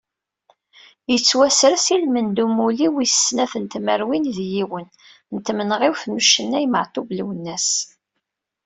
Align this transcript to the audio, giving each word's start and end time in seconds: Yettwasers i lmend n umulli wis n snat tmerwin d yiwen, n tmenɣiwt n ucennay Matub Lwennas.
Yettwasers 1.11 1.85
i 1.95 1.97
lmend 2.03 2.37
n 2.39 2.43
umulli 2.45 2.87
wis 2.95 3.15
n 3.17 3.21
snat 3.25 3.53
tmerwin 3.73 4.25
d 4.35 4.37
yiwen, 4.51 4.87
n 5.33 5.35
tmenɣiwt 5.45 6.03
n 6.05 6.15
ucennay 6.19 6.65
Matub 6.73 7.07
Lwennas. 7.19 7.69